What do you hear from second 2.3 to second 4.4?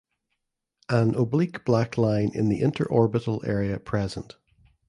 in the interorbital area present.